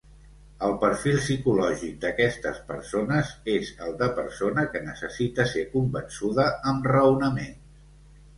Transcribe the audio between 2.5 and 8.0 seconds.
persones és el de persona que necessita ser convençuda amb raonaments.